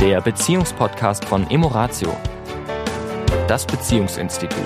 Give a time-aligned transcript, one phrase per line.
[0.00, 2.16] der Beziehungspodcast von Emoratio,
[3.46, 4.64] das Beziehungsinstitut.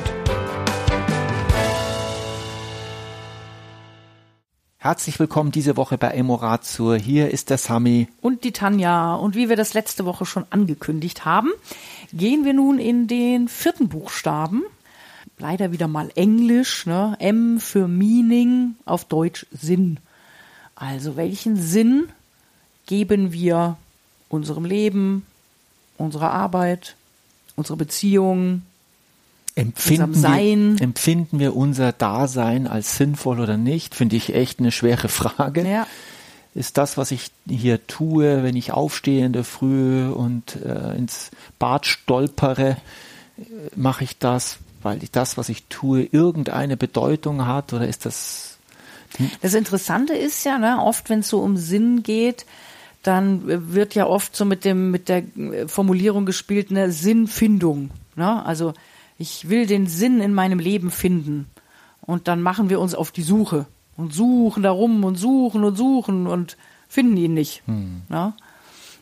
[4.76, 6.94] Herzlich willkommen diese Woche bei Emoratio.
[6.94, 8.06] Hier ist der Sami.
[8.20, 9.16] Und die Tanja.
[9.16, 11.50] Und wie wir das letzte Woche schon angekündigt haben,
[12.12, 14.62] gehen wir nun in den vierten Buchstaben.
[15.38, 17.16] Leider wieder mal Englisch, ne?
[17.18, 19.98] M für Meaning, auf Deutsch Sinn.
[20.76, 22.08] Also welchen Sinn
[22.86, 23.78] geben wir
[24.34, 25.24] unserem Leben,
[25.96, 26.96] unserer Arbeit,
[27.56, 28.62] unserer Beziehung,
[29.54, 33.94] empfinden wir, empfinden wir unser Dasein als sinnvoll oder nicht?
[33.94, 35.68] Finde ich echt eine schwere Frage.
[35.68, 35.86] Ja.
[36.54, 41.30] Ist das, was ich hier tue, wenn ich aufstehe in der Früh und äh, ins
[41.58, 42.70] Bad stolpere,
[43.38, 43.42] äh,
[43.74, 48.58] mache ich das, weil ich das, was ich tue, irgendeine Bedeutung hat oder ist das?
[49.16, 49.30] Hm?
[49.42, 52.46] Das Interessante ist ja, ne, oft wenn es so um Sinn geht,
[53.06, 55.22] dann wird ja oft so mit dem mit der
[55.66, 57.90] Formulierung gespielt eine Sinnfindung.
[58.16, 58.44] Ne?
[58.44, 58.74] Also
[59.18, 61.46] ich will den Sinn in meinem Leben finden
[62.00, 66.26] und dann machen wir uns auf die Suche und suchen darum und suchen und suchen
[66.26, 66.56] und
[66.88, 67.62] finden ihn nicht.
[67.66, 68.02] Hm.
[68.08, 68.32] Ne?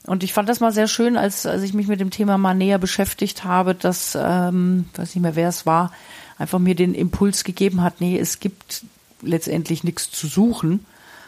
[0.07, 2.55] Und ich fand das mal sehr schön, als, als ich mich mit dem Thema mal
[2.55, 5.93] näher beschäftigt habe, dass, ähm, weiß nicht mehr, wer es war,
[6.39, 8.85] einfach mir den Impuls gegeben hat, nee, es gibt
[9.23, 10.85] letztendlich nichts zu suchen,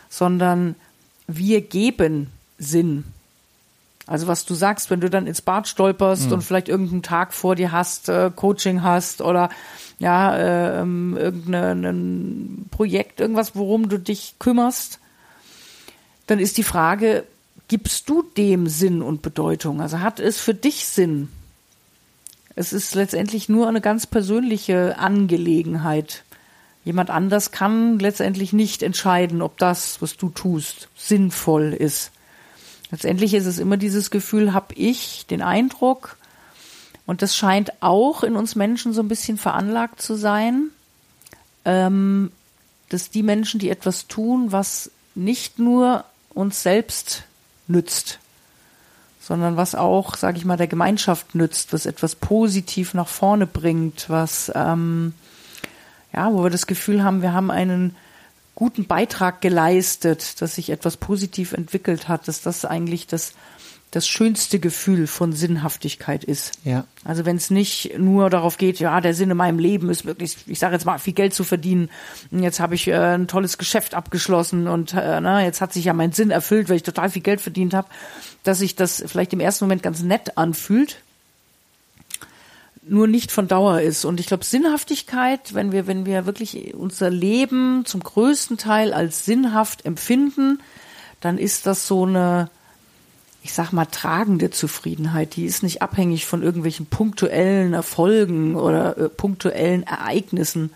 [0.09, 0.75] sondern
[1.29, 3.05] wir geben Sinn.
[4.07, 6.33] Also was du sagst, wenn du dann ins Bad stolperst mhm.
[6.35, 9.49] und vielleicht irgendeinen Tag vor dir hast, äh, Coaching hast oder
[9.99, 14.99] ja, äh, ähm, irgendein Projekt, irgendwas, worum du dich kümmerst,
[16.27, 17.25] dann ist die Frage,
[17.69, 19.81] gibst du dem Sinn und Bedeutung?
[19.81, 21.29] Also hat es für dich Sinn?
[22.57, 26.25] Es ist letztendlich nur eine ganz persönliche Angelegenheit.
[26.85, 32.13] Jemand anders kann letztendlich nicht entscheiden, ob das, was du tust, sinnvoll ist.
[32.95, 36.17] Letztendlich ist es immer dieses Gefühl, habe ich den Eindruck,
[37.07, 40.71] und das scheint auch in uns Menschen so ein bisschen veranlagt zu sein,
[41.65, 42.31] ähm,
[42.91, 46.05] dass die Menschen, die etwas tun, was nicht nur
[46.35, 47.25] uns selbst
[47.67, 48.21] nützt,
[49.21, 54.09] sondern was auch, sage ich mal, der Gemeinschaft nützt, was etwas positiv nach vorne bringt,
[54.09, 55.15] was ähm,
[56.13, 57.97] ja, wo wir das Gefühl haben, wir haben einen
[58.55, 63.35] guten Beitrag geleistet, dass sich etwas positiv entwickelt hat, dass das eigentlich das
[63.95, 66.59] das schönste Gefühl von Sinnhaftigkeit ist.
[66.65, 66.85] Ja.
[67.05, 70.37] Also wenn es nicht nur darauf geht, ja, der Sinn in meinem Leben ist wirklich,
[70.47, 71.91] ich sage jetzt mal, viel Geld zu verdienen.
[72.33, 75.85] Und jetzt habe ich äh, ein tolles Geschäft abgeschlossen und äh, na, jetzt hat sich
[75.85, 77.89] ja mein Sinn erfüllt, weil ich total viel Geld verdient habe,
[78.43, 80.97] dass sich das vielleicht im ersten Moment ganz nett anfühlt
[82.87, 84.05] nur nicht von Dauer ist.
[84.05, 89.25] Und ich glaube, Sinnhaftigkeit, wenn wir, wenn wir wirklich unser Leben zum größten Teil als
[89.25, 90.61] sinnhaft empfinden,
[91.21, 92.51] dann ist das so eine,
[93.43, 95.37] ich sag mal, tragende Zufriedenheit.
[95.37, 100.71] Die ist nicht abhängig von irgendwelchen punktuellen Erfolgen oder äh, punktuellen Ereignissen,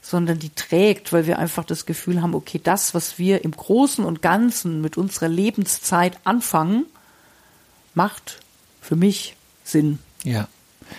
[0.00, 4.04] sondern die trägt, weil wir einfach das Gefühl haben, okay, das, was wir im Großen
[4.04, 6.86] und Ganzen mit unserer Lebenszeit anfangen,
[7.94, 8.40] macht
[8.80, 9.98] für mich Sinn.
[10.24, 10.48] Ja.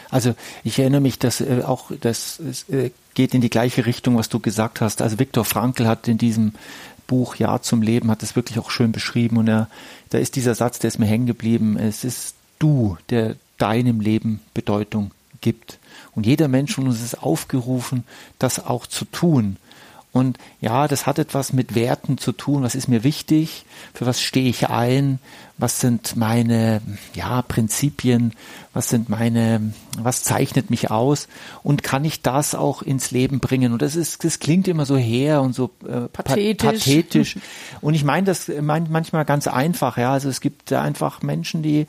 [0.09, 4.29] Also ich erinnere mich, dass äh, auch das äh, geht in die gleiche Richtung, was
[4.29, 5.01] du gesagt hast.
[5.01, 6.53] Also Viktor Frankl hat in diesem
[7.07, 9.67] Buch Ja zum Leben hat das wirklich auch schön beschrieben und er,
[10.09, 11.77] da ist dieser Satz, der ist mir hängen geblieben.
[11.77, 15.11] Es ist du, der deinem Leben Bedeutung
[15.41, 15.79] gibt.
[16.15, 18.03] Und jeder Mensch von uns ist aufgerufen,
[18.39, 19.57] das auch zu tun.
[20.13, 22.61] Und ja, das hat etwas mit Werten zu tun.
[22.61, 23.65] Was ist mir wichtig?
[23.95, 25.17] Für was stehe ich ein?
[25.57, 26.81] Was sind meine,
[27.15, 28.33] ja, Prinzipien?
[28.73, 31.27] Was sind meine, was zeichnet mich aus?
[31.63, 33.73] Und kann ich das auch ins Leben bringen?
[33.73, 36.69] Und das ist, das klingt immer so her und so äh, pathetisch.
[36.69, 37.37] pathetisch.
[37.81, 40.13] Und ich meine das mein, manchmal ganz einfach, ja.
[40.13, 41.87] Also es gibt einfach Menschen, die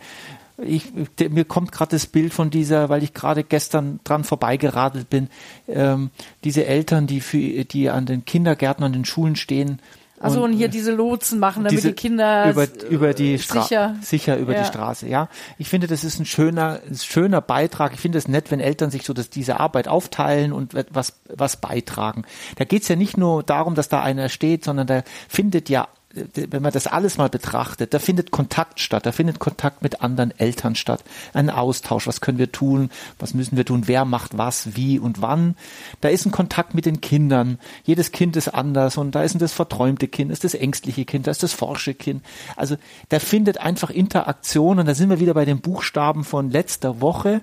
[0.59, 0.93] ich,
[1.31, 5.29] mir kommt gerade das Bild von dieser, weil ich gerade gestern dran vorbeigeradelt bin,
[5.69, 6.11] ähm,
[6.45, 9.81] diese Eltern, die für, die an den Kindergärten, an den Schulen stehen.
[10.21, 13.97] Also und, und hier diese Lotsen machen, damit diese, die Kinder über, über die sicher,
[14.01, 14.61] sicher über ja.
[14.61, 15.09] die Straße.
[15.09, 15.29] Ja,
[15.59, 17.93] ich finde, das ist ein schöner, ein schöner Beitrag.
[17.93, 21.57] Ich finde es nett, wenn Eltern sich so dass diese Arbeit aufteilen und was was
[21.57, 22.23] beitragen.
[22.57, 25.89] Da geht es ja nicht nur darum, dass da einer steht, sondern da findet ja
[26.35, 30.33] wenn man das alles mal betrachtet, da findet Kontakt statt, da findet Kontakt mit anderen
[30.39, 31.03] Eltern statt,
[31.33, 35.21] ein Austausch, was können wir tun, was müssen wir tun, wer macht was, wie und
[35.21, 35.57] wann.
[36.01, 39.53] Da ist ein Kontakt mit den Kindern, jedes Kind ist anders und da ist das
[39.53, 42.23] verträumte Kind, ist das ängstliche Kind, da ist das forsche Kind.
[42.57, 42.77] Also
[43.09, 47.43] da findet einfach Interaktion und da sind wir wieder bei den Buchstaben von letzter Woche.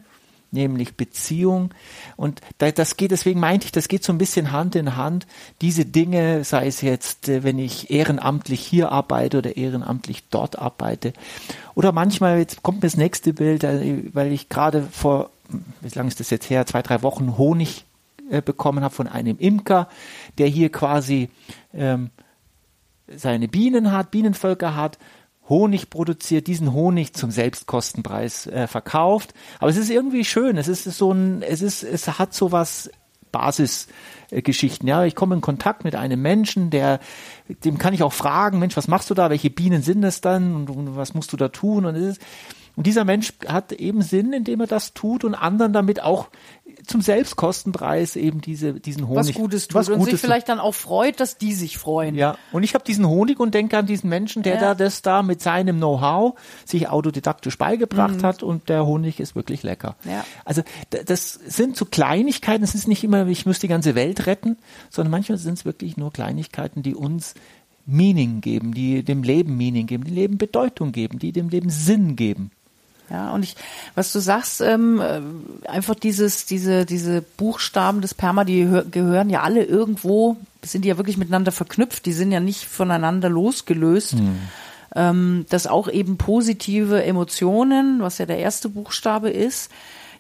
[0.52, 1.74] Nämlich Beziehung.
[2.18, 5.26] Und das geht, deswegen meinte ich, das geht so ein bisschen Hand in Hand.
[5.62, 11.14] Diese Dinge, sei es jetzt, äh, wenn ich ehrenamtlich hier arbeite oder ehrenamtlich dort arbeite.
[11.74, 15.30] Oder manchmal, jetzt kommt mir das nächste Bild, äh, weil ich gerade vor,
[15.82, 17.86] wie lange ist das jetzt her, zwei, drei Wochen Honig
[18.30, 19.88] äh, bekommen habe von einem Imker,
[20.38, 21.30] der hier quasi
[21.74, 22.12] ähm,
[23.16, 24.98] seine Bienen hat, Bienenvölker hat
[25.50, 29.34] Honig produziert, diesen Honig zum Selbstkostenpreis äh, verkauft.
[29.60, 30.58] Aber es ist irgendwie schön.
[30.58, 32.90] Es ist so ein, es ist, es hat so was
[33.32, 34.88] Basisgeschichten.
[34.88, 37.00] Ja, ich komme in Kontakt mit einem Menschen, der,
[37.64, 39.30] dem kann ich auch fragen, Mensch, was machst du da?
[39.30, 40.56] Welche Bienen sind es dann?
[40.56, 41.86] Und, und was musst du da tun?
[41.86, 42.22] Und es ist,
[42.76, 46.30] und dieser Mensch hat eben Sinn, indem er das tut und anderen damit auch
[46.86, 49.30] zum Selbstkostenpreis eben diese, diesen Honig.
[49.30, 52.16] Was Gutes tut was und Gutes sich vielleicht dann auch freut, dass die sich freuen.
[52.16, 54.60] Ja, und ich habe diesen Honig und denke an diesen Menschen, der ja.
[54.60, 58.24] da das da mit seinem Know-how sich autodidaktisch beigebracht mhm.
[58.24, 59.96] hat und der Honig ist wirklich lecker.
[60.06, 60.24] Ja.
[60.46, 64.58] Also das sind so Kleinigkeiten, es ist nicht immer, ich muss die ganze Welt retten,
[64.90, 67.34] sondern manchmal sind es wirklich nur Kleinigkeiten, die uns
[67.86, 71.70] Meaning geben, die dem Leben Meaning geben, die dem Leben Bedeutung geben, die dem Leben
[71.70, 72.52] Sinn geben.
[73.12, 73.56] Ja, und ich,
[73.94, 75.22] was du sagst, ähm, äh,
[75.68, 81.18] einfach dieses, diese, diese Buchstaben des Perma, die gehören ja alle irgendwo, sind ja wirklich
[81.18, 84.14] miteinander verknüpft, die sind ja nicht voneinander losgelöst.
[84.14, 84.40] Hm.
[84.94, 89.72] Ähm, dass auch eben positive Emotionen, was ja der erste Buchstabe ist,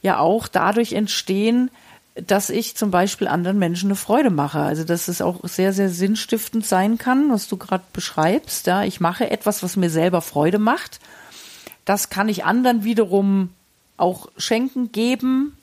[0.01, 1.69] ja auch dadurch entstehen,
[2.15, 4.59] dass ich zum Beispiel anderen Menschen eine Freude mache.
[4.59, 8.65] Also dass es auch sehr, sehr sinnstiftend sein kann, was du gerade beschreibst.
[8.67, 11.01] Ja, ich mache etwas, was mir selber Freude macht
[11.91, 13.49] das kann ich anderen wiederum
[13.97, 15.57] auch schenken, geben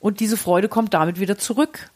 [0.00, 1.90] und diese Freude kommt damit wieder zurück.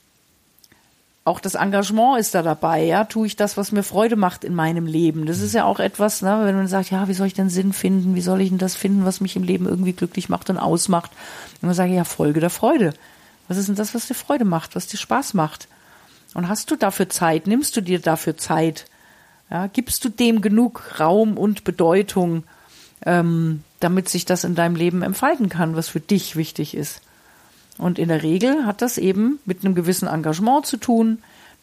[1.24, 4.54] Auch das Engagement ist da dabei, ja, tue ich das, was mir Freude macht in
[4.54, 5.24] meinem Leben.
[5.24, 7.72] Das ist ja auch etwas, ne, wenn man sagt, ja, wie soll ich denn Sinn
[7.72, 8.14] finden?
[8.14, 11.12] Wie soll ich denn das finden, was mich im Leben irgendwie glücklich macht und ausmacht?
[11.62, 12.92] Und man sage ja, Folge der Freude.
[13.48, 15.66] Was ist denn das, was dir Freude macht, was dir Spaß macht?
[16.34, 17.46] Und hast du dafür Zeit?
[17.46, 18.84] Nimmst du dir dafür Zeit?
[19.48, 22.44] Ja, gibst du dem genug Raum und Bedeutung?
[23.04, 27.02] Ähm, damit sich das in deinem Leben entfalten kann, was für dich wichtig ist.
[27.78, 31.18] Und in der Regel hat das eben mit einem gewissen Engagement zu tun.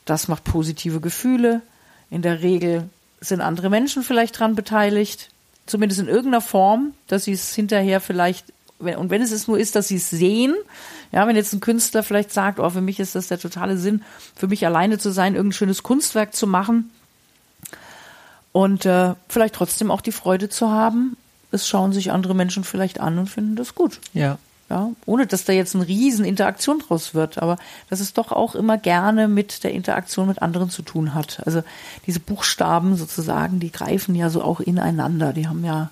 [0.06, 1.62] Das macht positive Gefühle.
[2.10, 2.90] In der Regel
[3.20, 5.30] sind andere Menschen vielleicht dran beteiligt,
[5.66, 9.76] zumindest in irgendeiner Form, dass sie es hinterher vielleicht, und wenn es es nur ist,
[9.76, 10.54] dass sie es sehen,
[11.12, 14.04] ja, wenn jetzt ein Künstler vielleicht sagt, oh, für mich ist das der totale Sinn,
[14.36, 16.92] für mich alleine zu sein, irgendein schönes Kunstwerk zu machen
[18.52, 21.18] und äh, vielleicht trotzdem auch die Freude zu haben,
[21.54, 24.00] es schauen sich andere Menschen vielleicht an und finden das gut.
[24.14, 24.38] Ja.
[24.70, 27.58] Ja, ohne dass da jetzt eine riesen Interaktion draus wird, aber
[27.90, 31.44] dass es doch auch immer gerne mit der Interaktion mit anderen zu tun hat.
[31.46, 31.64] Also
[32.08, 35.92] diese Buchstaben sozusagen, die greifen ja so auch ineinander, die haben ja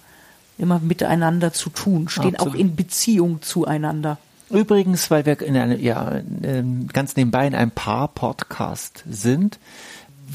[0.57, 2.55] immer miteinander zu tun, stehen Absolut.
[2.55, 4.17] auch in Beziehung zueinander.
[4.49, 9.59] Übrigens, weil wir in eine, ja, ähm, ganz nebenbei in einem Paar-Podcast sind,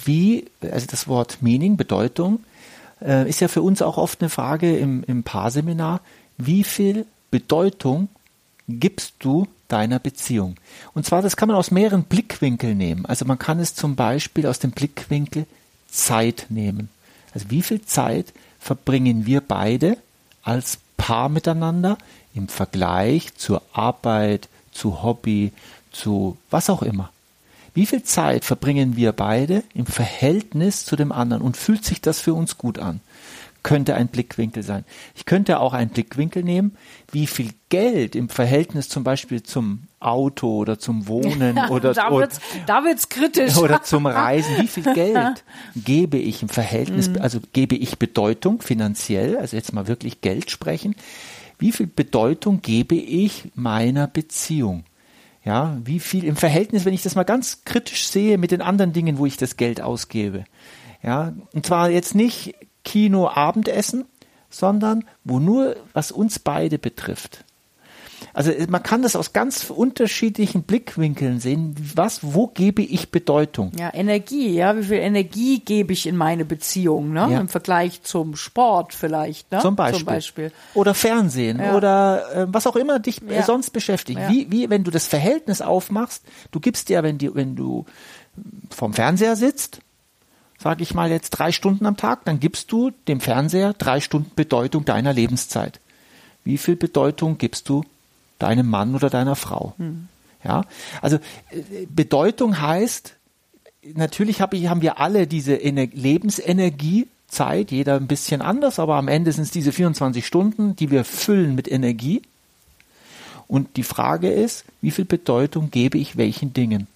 [0.05, 2.41] wie, also das Wort Meaning, Bedeutung,
[3.01, 6.01] äh, ist ja für uns auch oft eine Frage im, im Paarseminar,
[6.39, 8.09] wie viel Bedeutung
[8.69, 10.57] gibst du deiner Beziehung?
[10.95, 13.07] Und zwar, das kann man aus mehreren Blickwinkeln nehmen.
[13.07, 15.47] Also man kann es zum Beispiel aus dem Blickwinkel
[15.89, 16.89] Zeit nehmen.
[17.35, 19.99] Also wie viel Zeit verbringen wir beide
[20.43, 21.99] als Paar miteinander
[22.35, 25.53] im Vergleich zur Arbeit, zu Hobby,
[25.93, 27.11] zu was auch immer?
[27.77, 32.21] Wie viel Zeit verbringen wir beide im Verhältnis zu dem anderen und fühlt sich das
[32.21, 33.01] für uns gut an?
[33.63, 34.87] Könnte ein Blickwinkel sein.
[35.15, 36.75] Ich könnte auch einen Blickwinkel nehmen,
[37.13, 42.41] wie viel Geld im Verhältnis zum Beispiel zum Auto oder zum Wohnen oder, da wird's,
[42.65, 43.57] da wird's kritisch.
[43.59, 44.57] oder zum Reisen.
[44.59, 47.21] Wie viel Geld gebe ich im Verhältnis, mhm.
[47.21, 50.97] also gebe ich Bedeutung finanziell, also jetzt mal wirklich Geld sprechen.
[51.59, 54.85] Wie viel Bedeutung gebe ich meiner Beziehung?
[55.47, 58.93] Ja, wie viel im Verhältnis, wenn ich das mal ganz kritisch sehe mit den anderen
[58.93, 60.45] Dingen, wo ich das Geld ausgebe.
[61.05, 64.07] Ja, und zwar jetzt nicht Kino, Abendessen,
[64.51, 67.45] sondern wo nur was uns beide betrifft.
[68.37, 71.75] Also äh, man kann das aus ganz unterschiedlichen Blickwinkeln sehen.
[71.95, 73.73] Was, wo gebe ich Bedeutung?
[73.79, 77.29] Ja, Energie, ja, wie viel Energie gebe ich in meine Beziehung, ne?
[77.31, 77.41] Ja.
[77.41, 79.61] Im Vergleich zum Sport vielleicht, ne?
[79.61, 79.99] Zum Beispiel.
[80.01, 80.53] Zum Beispiel.
[80.75, 81.75] Oder Fernsehen ja.
[81.75, 83.43] oder äh, was auch immer dich ja.
[83.43, 84.21] sonst beschäftigt.
[84.29, 87.87] Wie, wie, wenn du das Verhältnis aufmachst, du gibst dir, wenn, die, wenn du
[88.69, 89.81] vom Fernseher sitzt,
[90.59, 94.31] sage ich mal jetzt drei Stunden am Tag, dann gibst du dem Fernseher drei Stunden
[94.37, 95.81] Bedeutung deiner Lebenszeit.
[96.45, 97.83] Wie viel Bedeutung gibst du
[98.39, 99.75] deinem Mann oder deiner Frau.
[99.79, 100.09] Mhm.
[100.45, 100.63] Ja,
[101.03, 103.15] also äh, Bedeutung heißt,
[103.95, 108.97] natürlich hab ich, haben wir alle diese Ener Lebensenergie, Zeit, jeder ein bisschen anders, aber
[108.97, 112.23] am Ende sind es diese 24 Stunden, die wir füllen mit Energie.
[113.49, 116.87] Und die Frage ist, wie viel Bedeutung gebe ich welchen Dingen?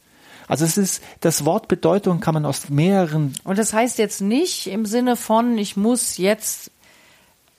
[0.49, 3.35] Also es ist, das Wort Bedeutung kann man aus mehreren.
[3.45, 6.73] Und das heißt jetzt nicht im Sinne von, ich muss jetzt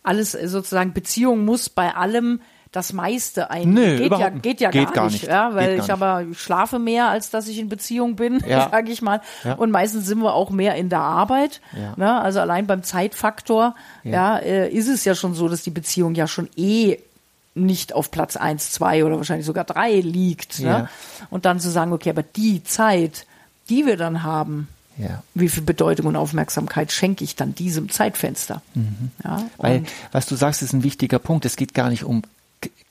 [0.04, 3.72] alles sozusagen, Beziehung muss bei allem das meiste ein.
[3.74, 5.28] Nö, geht ja, geht ja geht gar, gar nicht, nicht.
[5.28, 8.70] ja, weil ich aber schlafe mehr, als dass ich in Beziehung bin, Ja.
[8.72, 9.20] sage ich mal.
[9.44, 9.56] Ja.
[9.56, 11.60] Und meistens sind wir auch mehr in der Arbeit.
[11.78, 11.94] Ja.
[11.98, 12.22] Ne?
[12.22, 14.38] Also allein beim Zeitfaktor, ja, Ja.
[14.40, 16.98] äh, ist es ja schon so, dass die Beziehung ja schon eh
[17.54, 20.60] nicht auf Platz eins, zwei oder wahrscheinlich sogar drei liegt.
[20.62, 20.66] Ne?
[20.68, 20.90] Ja.
[21.30, 23.26] Und dann zu sagen, okay, aber die Zeit,
[23.70, 25.22] die wir dann haben, Ja.
[25.34, 28.62] wie viel Bedeutung und Aufmerksamkeit schenke ich dann diesem Zeitfenster?
[28.76, 29.50] Ja, Mhm.
[29.58, 31.44] Weil, und, was du sagst, ist ein wichtiger Punkt.
[31.44, 32.22] Es geht gar nicht um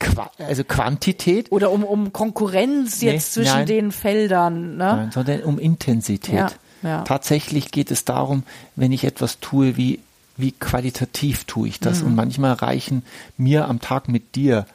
[0.01, 3.67] Qua also Quantität, oder um, um Konkurrenz Nee, jetzt zwischen nein.
[3.67, 4.73] den Feldern.
[4.77, 4.85] Ne?
[4.97, 6.35] Nein, sondern um Intensität.
[6.35, 6.51] Ja,
[6.83, 7.03] ja.
[7.03, 8.43] Tatsächlich geht es darum,
[8.77, 10.01] wenn ich etwas tue, wie,
[10.37, 11.85] wie qualitativ tue ich Mhm.
[11.85, 12.03] das.
[12.03, 13.03] Und manchmal reichen
[13.37, 14.67] mir am Tag mit dir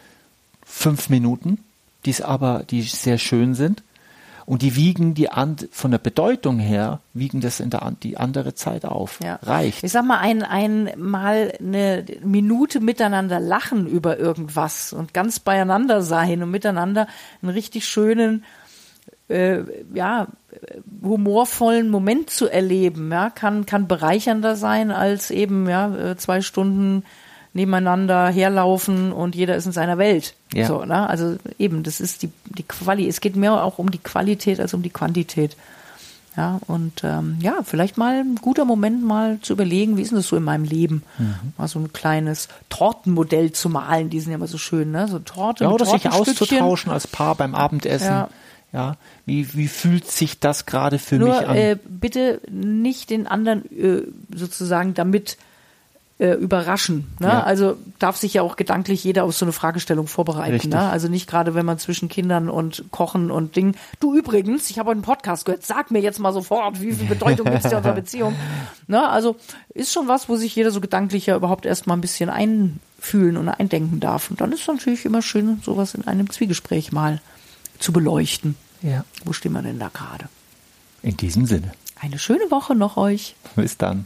[0.66, 1.58] fünf Minuten,
[2.06, 3.82] die aber, die sehr schön sind.
[4.46, 8.54] Und die wiegen die an, von der Bedeutung her, wiegen das in der, die andere
[8.54, 9.20] Zeit auf.
[9.24, 9.40] Ja.
[9.42, 9.84] Reicht.
[9.84, 16.04] Ich sag mal, ein, ein mal eine Minute miteinander lachen über irgendwas und ganz beieinander
[16.04, 17.08] sein und miteinander
[17.42, 18.44] einen richtig schönen,
[19.30, 19.62] äh,
[19.94, 20.28] ja,
[21.02, 27.04] humorvollen Moment zu erleben, ja, kann, kann bereichernder sein als eben, ja, äh, zwei Stunden
[27.56, 30.36] nebeneinander herlaufen und jeder ist in seiner Welt.
[30.54, 30.68] Ja.
[30.68, 31.10] So, ne?
[31.10, 33.08] Also eben, das ist die, die Quali.
[33.08, 35.56] Es geht mehr auch um die Qualität als um die Quantität.
[36.36, 40.18] Ja, und ähm, ja, vielleicht mal ein guter Moment, mal zu überlegen, wie ist denn
[40.18, 41.04] das so in meinem Leben?
[41.18, 41.54] Mhm.
[41.58, 45.08] Mal so ein kleines Tortenmodell zu malen, die sind ja immer so schön, ne?
[45.08, 48.08] So Torte Ja, oder sich auszutauschen als Paar beim Abendessen.
[48.08, 48.30] Ja.
[48.74, 48.98] Ja.
[49.26, 51.56] Wie, wie fühlt sich das gerade für Nur mich an?
[51.56, 54.02] äh, bitte nicht den anderen äh,
[54.36, 55.38] sozusagen damit
[56.18, 57.08] äh, überraschen.
[57.20, 57.28] Ne?
[57.28, 57.44] Ja.
[57.44, 60.54] Also darf sich ja auch gedanklich jeder auf so eine Fragestellung vorbereiten.
[60.54, 60.72] Richtig.
[60.72, 60.80] Ne?
[60.80, 63.76] Also nicht gerade, wenn man zwischen Kindern und Kochen und Dingen.
[64.00, 67.08] Du übrigens, ich habe heute einen Podcast gehört, sag mir jetzt mal sofort, wie viel
[67.08, 68.34] Bedeutung gibt es dir unserer Beziehung.
[68.88, 69.08] Ne?
[69.10, 69.36] Also
[69.74, 73.50] ist schon was, wo sich jeder so gedanklich ja überhaupt erstmal ein bisschen einfühlen und
[73.50, 74.32] eindenken darf.
[74.32, 77.22] Und dann ist es natürlich immer schön, sowas in einem Zwiegespräch mal
[77.78, 78.56] zu beleuchten.
[78.82, 79.04] ja.
[79.26, 80.30] Wo stehen wir denn da gerade?
[81.02, 81.74] In diesem Sinne.
[82.00, 83.36] Eine schöne Woche noch euch.
[83.58, 84.06] Bis dann.